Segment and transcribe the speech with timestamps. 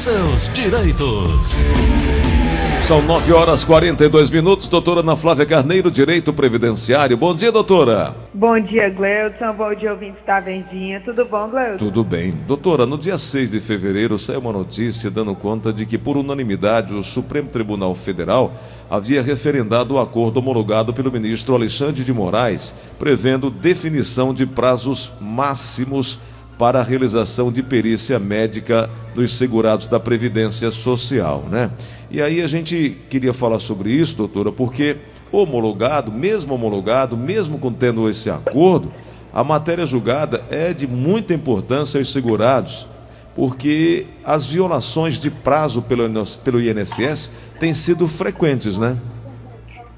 [0.00, 1.58] seus direitos.
[2.80, 4.66] São 9 horas 42 minutos.
[4.66, 7.18] Doutora Ana Flávia Carneiro, Direito Previdenciário.
[7.18, 8.16] Bom dia, doutora.
[8.32, 9.52] Bom dia, Gleudson.
[9.52, 11.02] Bom dia, ouvinte da Verdinha.
[11.04, 11.76] Tudo bom, Gleudson?
[11.76, 12.30] Tudo bem.
[12.46, 16.94] Doutora, no dia 6 de fevereiro saiu uma notícia dando conta de que, por unanimidade,
[16.94, 18.54] o Supremo Tribunal Federal
[18.88, 26.18] havia referendado o acordo homologado pelo ministro Alexandre de Moraes, prevendo definição de prazos máximos
[26.60, 31.70] para a realização de perícia médica dos segurados da Previdência Social, né?
[32.10, 34.98] E aí a gente queria falar sobre isso, doutora, porque
[35.32, 38.92] homologado, mesmo homologado, mesmo contendo esse acordo,
[39.32, 42.86] a matéria julgada é de muita importância aos segurados,
[43.34, 46.04] porque as violações de prazo pelo,
[46.44, 48.98] pelo INSS têm sido frequentes, né?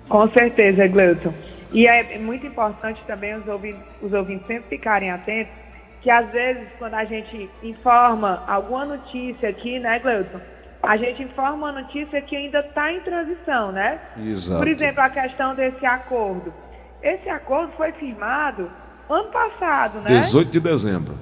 [0.08, 1.34] Com certeza, Gleuton.
[1.72, 5.61] E é muito importante também os ouvintes, os ouvintes sempre ficarem atentos
[6.02, 10.40] que às vezes quando a gente informa alguma notícia aqui, né, Gleuton?
[10.82, 14.00] A gente informa uma notícia que ainda está em transição, né?
[14.18, 14.58] Exato.
[14.58, 16.52] Por exemplo, a questão desse acordo.
[17.00, 18.68] Esse acordo foi firmado
[19.08, 20.06] ano passado, né?
[20.06, 21.14] 18 de dezembro.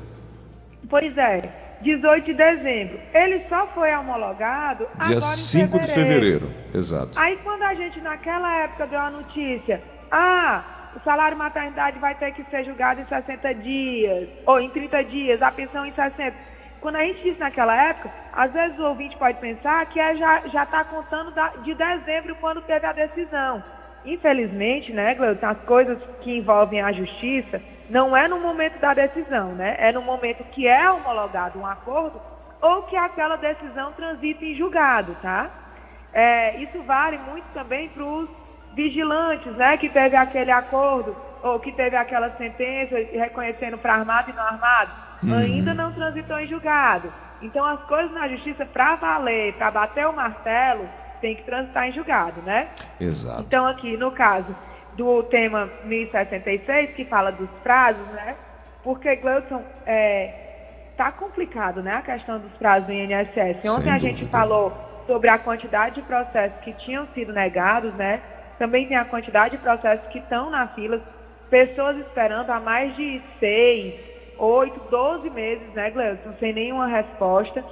[0.89, 2.99] Pois é, 18 de dezembro.
[3.13, 6.51] Ele só foi homologado Dia agora 5 em de fevereiro.
[6.75, 7.19] Exato.
[7.21, 10.65] Aí quando a gente naquela época deu a notícia, ah,
[10.97, 15.43] o salário maternidade vai ter que ser julgado em 60 dias, ou em 30 dias,
[15.43, 16.37] a pensão em 60.
[16.81, 20.65] Quando a gente disse naquela época, às vezes o ouvinte pode pensar que é, já
[20.65, 23.63] está contando da, de dezembro, quando teve a decisão.
[24.05, 27.61] Infelizmente, né, Gleuton, as coisas que envolvem a justiça
[27.91, 29.77] não é no momento da decisão, né?
[29.79, 32.21] É no momento que é homologado um acordo
[32.63, 35.51] ou que aquela decisão transita em julgado, tá?
[36.13, 38.29] É, isso vale muito também para os
[38.75, 44.35] vigilantes, né, que teve aquele acordo ou que teve aquela sentença reconhecendo para armado e
[44.35, 44.91] não armado,
[45.23, 45.39] uhum.
[45.39, 47.13] ainda não transitou em julgado.
[47.43, 50.87] Então as coisas na justiça para valer, para bater o martelo,
[51.21, 52.69] tem que transitar em julgado, né?
[53.01, 53.43] Exato.
[53.43, 54.55] Então aqui no caso
[54.95, 58.37] do tema 1066 que fala dos prazos, né?
[58.83, 60.47] Porque Gleudson é
[60.97, 63.67] tá complicado, né, a questão dos prazos do INSS.
[63.71, 64.71] Ontem Sem a gente falou
[65.07, 68.21] sobre a quantidade de processos que tinham sido negados, né?
[68.61, 71.01] Também tem a quantidade de processos que estão na fila,
[71.49, 73.95] pessoas esperando há mais de seis,
[74.37, 77.65] oito, doze meses, né, Gleison, sem nenhuma resposta.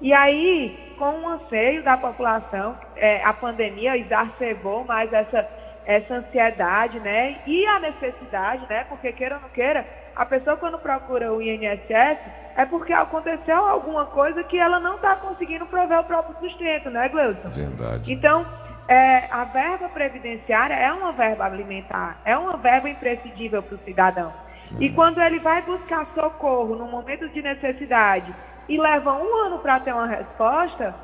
[0.00, 5.48] E aí, com o anseio da população, é, a pandemia exacerbou mais essa,
[5.84, 7.40] essa ansiedade, né?
[7.44, 8.84] E a necessidade, né?
[8.88, 9.84] Porque queira ou não queira,
[10.14, 12.18] a pessoa quando procura o INSS
[12.56, 17.08] é porque aconteceu alguma coisa que ela não está conseguindo prover o próprio sustento, né,
[17.08, 17.48] Gleuton?
[17.48, 18.12] Verdade.
[18.12, 18.46] Então,
[18.88, 24.32] é, a verba previdenciária é uma verba alimentar, é uma verba imprescindível para o cidadão.
[24.80, 28.34] E quando ele vai buscar socorro no momento de necessidade
[28.68, 30.94] e leva um ano para ter uma resposta,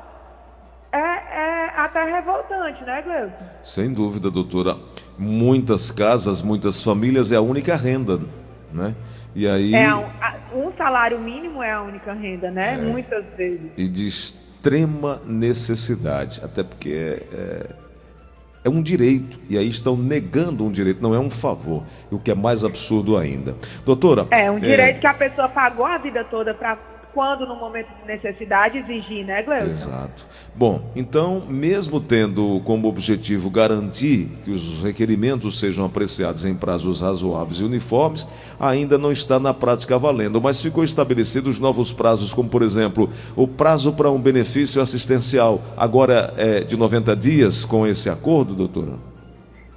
[0.91, 3.45] é, é, até revoltante, né, Gleuson?
[3.63, 4.75] Sem dúvida, doutora.
[5.17, 8.19] Muitas casas, muitas famílias é a única renda,
[8.71, 8.93] né?
[9.33, 9.73] E aí...
[9.73, 12.75] É um, um salário mínimo é a única renda, né?
[12.75, 12.77] É.
[12.77, 13.71] Muitas vezes.
[13.75, 14.07] E de
[14.63, 17.65] extrema necessidade, até porque é,
[18.63, 22.31] é um direito, e aí estão negando um direito, não é um favor, o que
[22.31, 23.55] é mais absurdo ainda.
[23.85, 24.25] Doutora.
[24.31, 24.99] É um direito é...
[25.01, 26.77] que a pessoa pagou a vida toda para
[27.13, 29.69] quando no momento de necessidade exigir, né, Gleuton?
[29.69, 30.25] Exato.
[30.55, 37.59] Bom, então, mesmo tendo como objetivo garantir que os requerimentos sejam apreciados em prazos razoáveis
[37.59, 38.27] e uniformes,
[38.59, 43.47] ainda não está na prática valendo, mas ficou estabelecidos novos prazos, como por exemplo, o
[43.47, 48.93] prazo para um benefício assistencial agora é de 90 dias com esse acordo, doutora?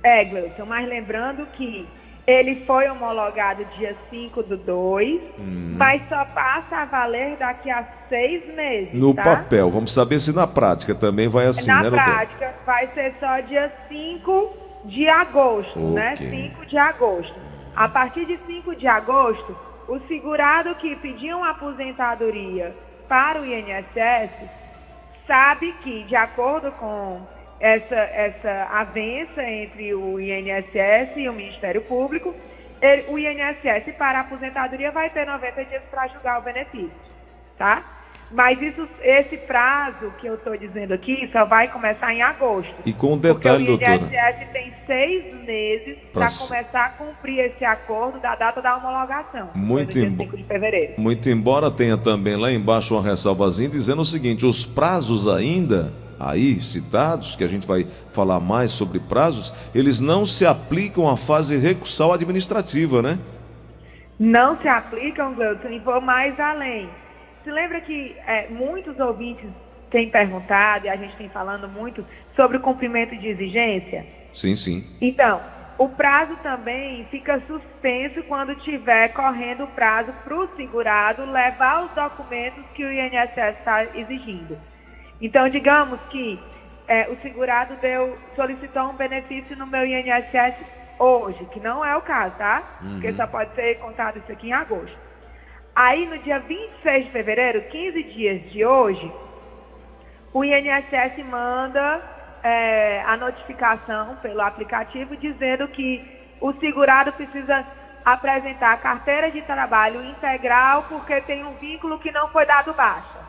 [0.03, 1.87] É, Gleuton, mas lembrando que
[2.27, 5.75] ele foi homologado dia 5 do 2, hum.
[5.79, 8.95] mas só passa a valer daqui a seis meses.
[8.95, 9.23] No tá?
[9.23, 13.15] papel, vamos saber se na prática também vai assim, na né, Na prática, vai ser
[13.21, 14.51] só dia 5
[14.87, 16.15] de agosto, né?
[16.15, 16.29] okay.
[16.29, 16.51] né?
[16.51, 17.35] 5 de agosto.
[17.77, 22.75] A partir de 5 de agosto, o segurado que pediu uma aposentadoria
[23.09, 24.31] para o INSS
[25.27, 27.21] sabe que, de acordo com
[27.61, 32.35] essa, essa avença entre o INSS e o Ministério Público.
[32.81, 36.91] Ele, o INSS, para a aposentadoria, vai ter 90 dias para julgar o benefício,
[37.57, 37.83] tá?
[38.31, 42.75] Mas isso, esse prazo que eu estou dizendo aqui só vai começar em agosto.
[42.85, 43.99] E com um detalhe, doutora.
[43.99, 49.51] O INSS tem seis meses para começar a cumprir esse acordo da data da homologação.
[49.55, 50.13] Muito, em...
[50.15, 50.95] de fevereiro.
[50.99, 56.59] Muito embora tenha também lá embaixo uma ressalvazinha dizendo o seguinte: os prazos ainda aí
[56.61, 61.57] citados, que a gente vai falar mais sobre prazos, eles não se aplicam à fase
[61.57, 63.19] recursal administrativa, né?
[64.19, 66.89] Não se aplicam, Gleuton, e vou mais além.
[67.45, 69.47] Se lembra que é, muitos ouvintes
[69.91, 72.05] tem perguntado e a gente tem falando muito
[72.35, 74.07] sobre o cumprimento de exigência.
[74.33, 74.85] Sim, sim.
[75.01, 75.41] Então,
[75.79, 81.91] o prazo também fica suspenso quando tiver correndo o prazo para o segurado levar os
[81.93, 84.59] documentos que o INSS está exigindo.
[85.21, 86.39] Então, digamos que
[86.89, 90.55] é, o segurado deu, solicitou um benefício no meu INSS
[90.99, 92.63] hoje, que não é o caso, tá?
[92.83, 92.93] Uhum.
[92.93, 94.97] Porque só pode ser contado isso aqui em agosto.
[95.75, 99.13] Aí, no dia 26 de fevereiro, 15 dias de hoje,
[100.33, 102.01] o INSS manda
[102.43, 106.03] é, a notificação pelo aplicativo dizendo que
[106.41, 107.67] o segurado precisa
[108.05, 113.26] apresentar a carteira de trabalho integral porque tem um vínculo que não foi dado baixa.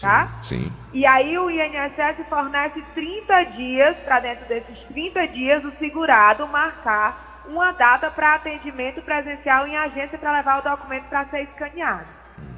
[0.00, 0.28] Tá?
[0.42, 0.72] Sim, sim.
[0.92, 7.44] E aí o INSS fornece 30 dias, para dentro desses 30 dias, o segurado marcar
[7.48, 12.06] uma data para atendimento presencial em agência para levar o documento para ser escaneado.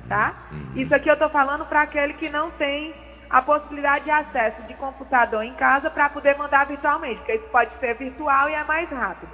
[0.09, 0.35] Tá?
[0.51, 0.73] Uhum.
[0.77, 2.95] Isso aqui eu estou falando para aquele que não tem
[3.29, 7.71] a possibilidade de acesso de computador em casa para poder mandar virtualmente, porque isso pode
[7.79, 9.31] ser virtual e é mais rápido.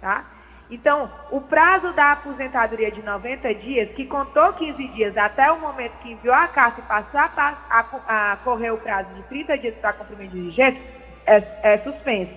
[0.00, 0.24] Tá?
[0.70, 5.98] Então, o prazo da aposentadoria de 90 dias, que contou 15 dias até o momento
[6.00, 9.74] que enviou a carta e passou a, a, a correr o prazo de 30 dias
[9.76, 10.80] para cumprimento de diligência,
[11.26, 12.32] é, é suspenso.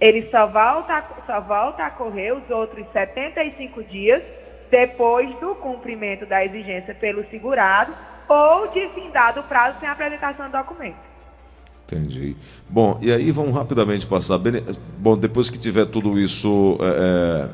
[0.00, 4.22] Ele só volta, só volta a correr os outros 75 dias
[4.70, 7.92] depois do cumprimento da exigência pelo segurado
[8.28, 11.05] ou de findado o prazo sem apresentação do documento.
[11.86, 12.36] Entendi.
[12.68, 14.40] Bom, e aí vamos rapidamente passar.
[14.98, 17.48] Bom, depois que tiver tudo isso é,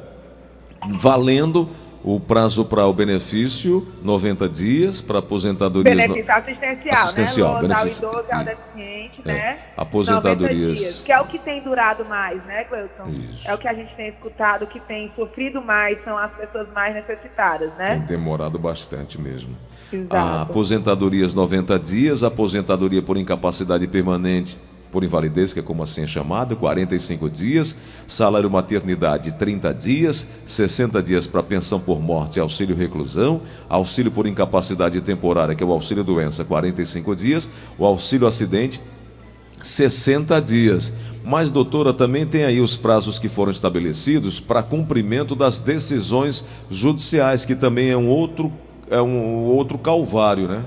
[0.89, 1.69] é valendo,
[2.05, 5.95] o prazo para o benefício, 90 dias, para aposentadoria.
[5.95, 7.61] Benefício assistencial, assistencial né?
[7.61, 9.33] benefício, ao idoso, ao deficiente, é.
[9.33, 9.59] né?
[9.77, 10.79] Aposentadorias.
[10.79, 13.09] Dias, que é o que tem durado mais, né, Cleuton?
[13.09, 13.49] Isso.
[13.49, 16.67] É o que a gente tem escutado, o que tem sofrido mais são as pessoas
[16.75, 18.05] mais necessitadas, né?
[18.07, 19.57] Tem demorado bastante mesmo.
[19.93, 20.17] Exato.
[20.17, 24.59] A aposentadorias 90 dias, aposentadoria por incapacidade permanente
[24.93, 27.75] por invalidez, que é como assim é chamado, 45 dias,
[28.07, 35.01] salário maternidade 30 dias, 60 dias para pensão por morte auxílio reclusão, auxílio por incapacidade
[35.01, 37.49] temporária, que é o auxílio doença, 45 dias,
[37.79, 38.81] o auxílio acidente
[39.63, 40.93] 60 dias.
[41.25, 47.45] Mas, doutora, também tem aí os prazos que foram estabelecidos para cumprimento das decisões judiciais,
[47.45, 48.53] que também é um outro,
[48.91, 50.65] é um outro calvário, né?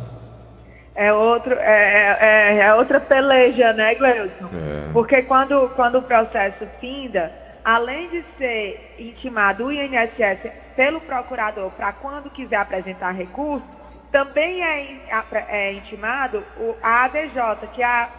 [0.95, 4.45] É, outro, é, é, é, outra peleja, né, Gleuton?
[4.45, 4.93] É.
[4.93, 7.31] Porque quando, quando o processo finda,
[7.65, 13.67] além de ser intimado o INSS pelo procurador para quando quiser apresentar recurso,
[14.09, 15.01] também é,
[15.49, 18.09] é intimado o, a ADJ, que é a,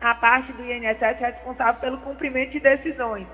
[0.00, 3.26] a parte do INSS responsável pelo cumprimento de decisões.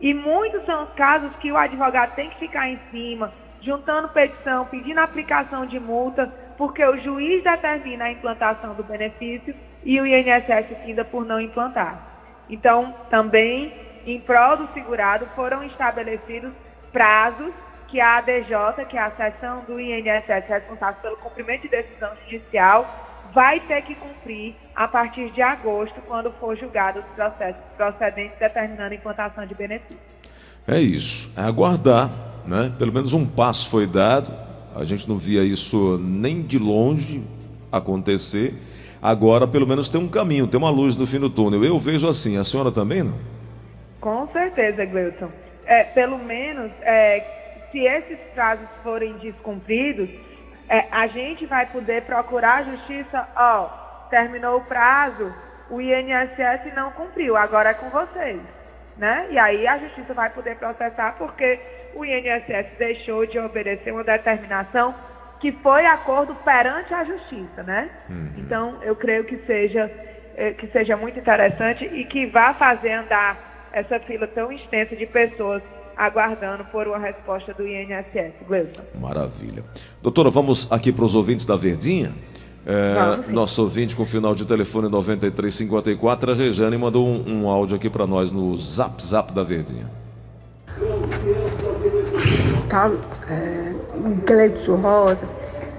[0.00, 4.66] E muitos são os casos que o advogado tem que ficar em cima, juntando petição,
[4.66, 10.66] pedindo aplicação de multa, porque o juiz determina a implantação do benefício e o INSS
[10.84, 12.04] finda por não implantar.
[12.50, 13.72] Então, também,
[14.04, 16.52] em prol do segurado, foram estabelecidos
[16.92, 17.52] prazos
[17.86, 23.06] que a ADJ, que é a seção do INSS responsável pelo cumprimento de decisão judicial,
[23.32, 28.92] vai ter que cumprir a partir de agosto, quando for julgado os processos procedentes determinando
[28.92, 29.98] a implantação de benefício.
[30.66, 32.10] É isso, é aguardar,
[32.44, 32.72] né?
[32.78, 37.22] Pelo menos um passo foi dado, a gente não via isso nem de longe
[37.70, 38.54] acontecer.
[39.00, 41.64] Agora, pelo menos, tem um caminho, tem uma luz no fim do túnel.
[41.64, 42.36] Eu vejo assim.
[42.36, 43.14] A senhora também, não?
[44.00, 45.30] Com certeza, Gleuton.
[45.64, 50.08] É, pelo menos, é, se esses prazos forem descumpridos,
[50.68, 53.28] é, a gente vai poder procurar a justiça.
[53.36, 53.68] Ó,
[54.10, 55.32] terminou o prazo,
[55.70, 58.40] o INSS não cumpriu, agora é com vocês.
[58.96, 59.28] Né?
[59.30, 61.60] E aí a justiça vai poder processar porque
[61.94, 64.94] o INSS deixou de obedecer uma determinação
[65.40, 67.88] que foi acordo perante a justiça, né?
[68.08, 68.32] Uhum.
[68.38, 69.90] Então, eu creio que seja,
[70.36, 75.06] eh, que seja muito interessante e que vá fazer andar essa fila tão extensa de
[75.06, 75.62] pessoas
[75.96, 78.32] aguardando por uma resposta do INSS.
[78.46, 78.82] Gleison.
[78.94, 79.64] Maravilha.
[80.02, 82.12] Doutora, vamos aqui para os ouvintes da Verdinha.
[82.66, 87.88] É, nosso ouvinte com final de telefone 9354, a Rejane mandou um, um áudio aqui
[87.88, 89.86] para nós no Zap Zap da Verdinha
[92.68, 92.90] tá?
[93.30, 93.72] É,
[94.26, 95.28] Gleidson Rosa,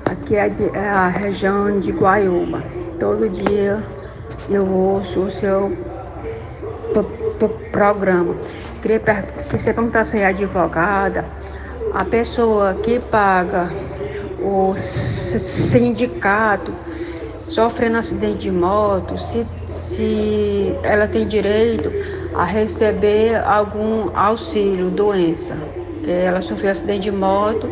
[0.06, 2.64] aqui é, de, é, a região de Guaiúba.
[3.00, 3.82] Todo dia
[4.50, 5.72] eu ouço o seu
[7.72, 8.36] programa.
[8.82, 11.26] Queria que você perguntasse aí, advogada,
[11.94, 13.70] a pessoa que paga
[14.42, 16.74] o sindicato
[17.48, 21.92] sofrendo acidente de moto, se, se ela tem direito
[22.36, 25.58] a receber algum auxílio, doença
[26.08, 27.70] ela sofreu acidente de moto,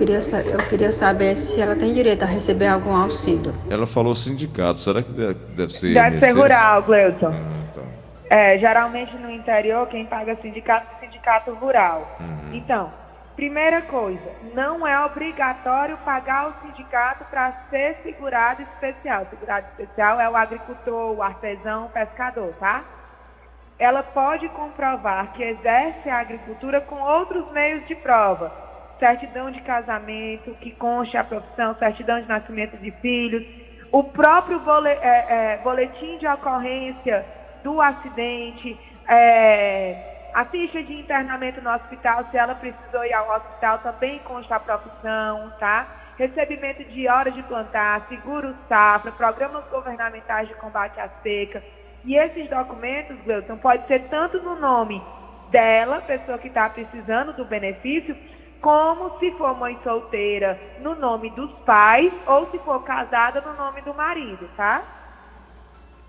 [0.00, 3.52] eu queria saber se ela tem direito a receber algum auxílio.
[3.68, 7.34] Ela falou sindicato, será que deve, ser Deve ser rural, Gleuton.
[7.34, 7.82] Ah, tá.
[8.30, 12.16] É, geralmente no interior, quem paga sindicato é sindicato rural.
[12.18, 12.54] Uhum.
[12.54, 12.90] Então,
[13.36, 19.26] primeira coisa, não é obrigatório pagar o sindicato para ser segurado especial.
[19.28, 22.84] Segurado especial é o agricultor, o artesão, o pescador, tá?
[23.80, 28.52] Ela pode comprovar que exerce a agricultura com outros meios de prova.
[28.98, 33.42] Certidão de casamento, que conste a profissão, certidão de nascimento de filhos,
[33.90, 37.24] o próprio é, é, boletim de ocorrência
[37.64, 43.78] do acidente, é, a ficha de internamento no hospital, se ela precisou ir ao hospital,
[43.78, 45.86] também consta a profissão, tá?
[46.18, 51.62] Recebimento de horas de plantar, seguro safra, programas governamentais de combate à seca.
[52.04, 55.02] E esses documentos, Gleuton, pode ser tanto no nome
[55.50, 58.16] dela, pessoa que está precisando do benefício,
[58.60, 63.80] como se for mãe solteira, no nome dos pais, ou se for casada, no nome
[63.82, 64.82] do marido, tá?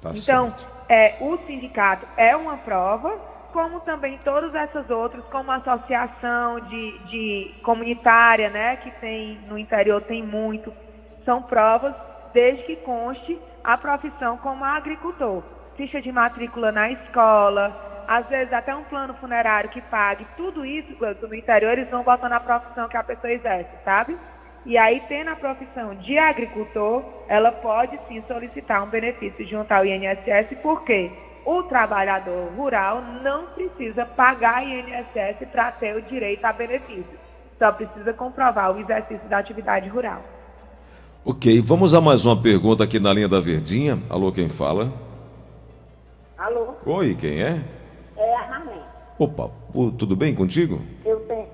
[0.02, 0.68] Tá Então, certo.
[0.90, 3.18] é, o sindicato é uma prova,
[3.52, 9.58] como também todas essas outras, como a associação de, de comunitária, né, que tem no
[9.58, 10.74] interior tem muito,
[11.26, 11.94] são provas
[12.34, 15.44] desde que conste a profissão como agricultor.
[15.82, 20.96] Ficha de matrícula na escola, às vezes até um plano funerário que pague, tudo isso,
[20.96, 24.16] Gleuton, no interior, eles vão botando a profissão que a pessoa exerce, sabe?
[24.64, 29.84] E aí, tendo a profissão de agricultor, ela pode sim solicitar um benefício junto ao
[29.84, 31.12] INSS, porque
[31.44, 37.20] o trabalhador rural não precisa pagar INSS para ter o direito a benefício.
[37.58, 40.22] Só precisa comprovar o exercício da atividade rural.
[41.26, 43.98] Ok, vamos a mais uma pergunta aqui na linha da Verdinha.
[44.12, 45.10] Alô, quem fala?
[46.42, 47.62] Alô, Oi, quem é?
[48.18, 48.82] é a Marlene.
[49.20, 49.52] Opa,
[49.96, 50.82] tudo bem contigo?
[51.06, 51.46] Eu tenho.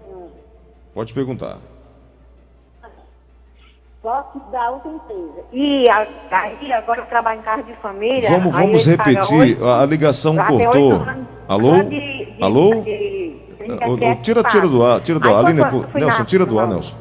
[0.94, 1.58] Pode perguntar.
[4.01, 5.44] Posso dar outra empresa.
[5.51, 8.29] E aí agora eu trabalho em casa de família.
[8.29, 9.62] Vamos, vamos repetir.
[9.62, 11.06] A ligação lá cortou.
[11.50, 11.84] Alô?
[11.84, 12.75] de- Alô?
[12.75, 15.44] de- de- tira, tira do ar, tira do ar.
[15.46, 15.62] Aline,
[15.96, 16.67] Nelson, tira do ar.
[16.70, 16.96] Nelson.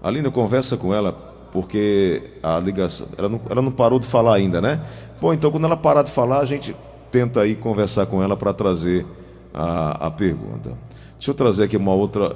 [0.00, 1.10] Aline, conversa com ela,
[1.50, 3.08] porque a ligação.
[3.18, 4.80] Ela não, ela não parou de falar ainda, né?
[5.20, 6.76] Bom, então quando ela parar de falar, a gente
[7.10, 9.06] tenta aí conversar com ela para trazer
[9.52, 10.72] a, a pergunta.
[11.16, 12.34] Deixa eu trazer aqui uma outra,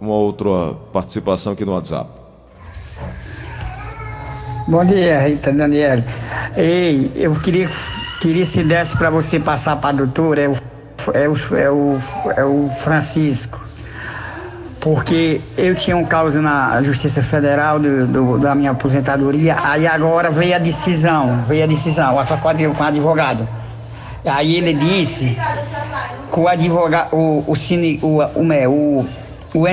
[0.00, 2.10] uma outra participação aqui no WhatsApp.
[4.66, 6.04] Bom dia, Rita Daniela.
[6.56, 7.70] Ei, eu queria,
[8.20, 10.54] queria se desse para você passar para a doutora, é o,
[11.14, 11.98] é, o, é, o,
[12.36, 13.66] é o Francisco.
[14.80, 20.30] Porque eu tinha um caso na Justiça Federal do, do- da minha aposentadoria, aí agora
[20.30, 23.48] veio a decisão, veio a decisão, só com o advogado.
[24.24, 25.36] Aí ele disse
[26.32, 28.20] que o advogado, o, o, cine, o,
[28.52, 29.06] é, o,
[29.54, 29.66] o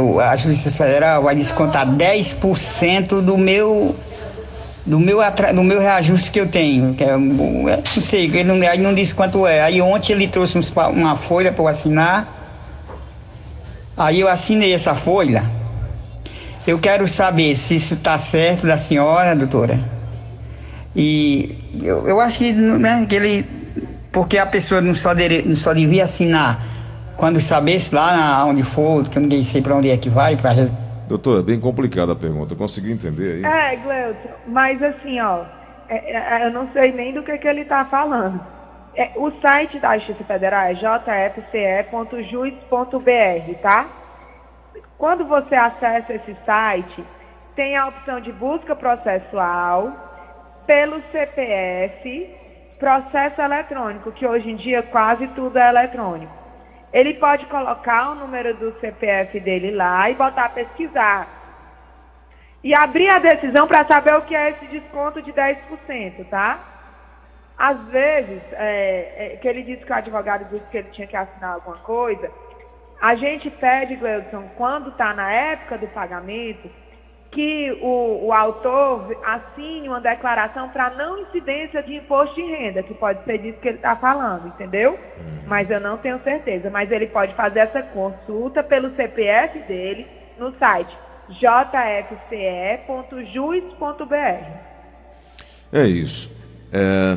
[0.00, 3.94] o- a Justiça Federal, vai descontar 10% do meu
[4.86, 6.94] do meu, atra- do meu reajuste que eu tenho.
[6.94, 9.60] Que é, é, não sei, ele não, aí não disse quanto é.
[9.60, 12.26] Aí ontem ele trouxe uns uma folha para eu assinar.
[13.96, 15.44] Aí eu assinei essa folha.
[16.66, 19.78] Eu quero saber se isso está certo da senhora, doutora.
[20.94, 23.44] E eu, eu acho que, né, que ele.
[24.12, 26.60] Porque a pessoa não só, dere- não só devia assinar
[27.16, 30.36] quando sabesse lá na, onde for, que eu ninguém sei para onde é que vai,
[31.06, 32.54] Doutor, é bem complicada a pergunta.
[32.54, 33.44] Conseguiu entender aí?
[33.44, 35.44] É, Gleuton, mas assim, ó,
[35.88, 38.40] é, é, eu não sei nem do que, que ele está falando.
[38.96, 40.74] É, o site da Justiça Federal é
[42.34, 43.86] jfce.jus.br, tá?
[44.96, 47.04] Quando você acessa esse site,
[47.56, 50.09] tem a opção de busca processual
[50.66, 52.36] pelo CPF,
[52.78, 56.32] processo eletrônico, que hoje em dia quase tudo é eletrônico.
[56.92, 61.40] Ele pode colocar o número do CPF dele lá e botar pesquisar
[62.62, 66.58] e abrir a decisão para saber o que é esse desconto de 10%, tá?
[67.56, 71.16] Às vezes, é, é, que ele disse que o advogado disse que ele tinha que
[71.16, 72.30] assinar alguma coisa,
[73.00, 76.70] a gente pede, Gleudson, quando está na época do pagamento,
[77.30, 82.92] que o, o autor assine uma declaração para não incidência de imposto de renda, que
[82.92, 84.98] pode ser disso que ele está falando, entendeu?
[85.46, 86.68] Mas eu não tenho certeza.
[86.70, 90.06] Mas ele pode fazer essa consulta pelo CPF dele
[90.38, 90.92] no site
[93.00, 94.44] jfce.jus.br.
[95.72, 96.36] É isso.
[96.72, 97.16] É,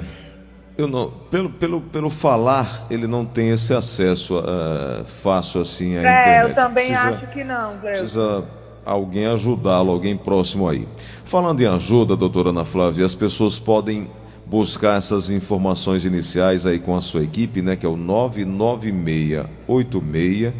[0.78, 6.02] eu não, pelo, pelo, pelo falar, ele não tem esse acesso ah, fácil assim à
[6.02, 6.50] É, internet.
[6.50, 8.02] eu também Precisa- acho que não, Gleudson.
[8.02, 8.44] Precisa
[8.86, 10.88] alguém ajudá-lo, alguém próximo aí.
[11.26, 14.10] Falando em ajuda, doutora Ana Flávia, as pessoas podem
[14.46, 17.76] buscar essas informações iniciais aí com a sua equipe, né?
[17.76, 20.54] Que é o 99686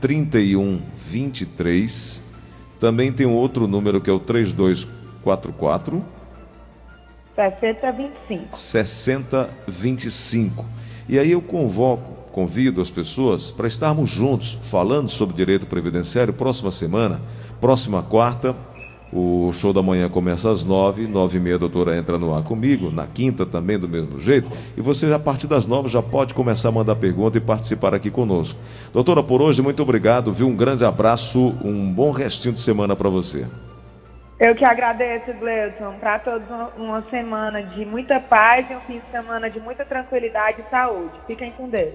[0.00, 2.24] 3123
[2.80, 6.04] Também tem um outro número que é o 3244
[7.34, 8.56] 6025.
[8.56, 10.64] 6025.
[11.08, 16.70] E aí eu convoco, convido as pessoas para estarmos juntos falando sobre direito previdenciário próxima
[16.70, 17.20] semana,
[17.60, 18.56] próxima quarta.
[19.12, 22.42] O show da manhã começa às nove, nove e meia a doutora entra no ar
[22.42, 24.50] comigo, na quinta também do mesmo jeito.
[24.74, 28.10] E você, a partir das nove, já pode começar a mandar pergunta e participar aqui
[28.10, 28.58] conosco.
[28.90, 30.48] Doutora, por hoje, muito obrigado, viu?
[30.48, 33.46] Um grande abraço, um bom restinho de semana para você.
[34.40, 35.92] Eu que agradeço, Gleison.
[36.00, 36.48] Para todos,
[36.78, 41.12] uma semana de muita paz e um fim de semana de muita tranquilidade e saúde.
[41.26, 41.90] Fiquem com Deus.